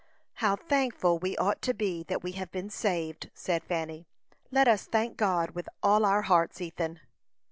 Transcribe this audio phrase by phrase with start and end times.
[0.41, 4.07] "How thankful we ought to be that we have been saved!" said Fanny.
[4.49, 7.01] "Let us thank God with all our hearts, Ethan."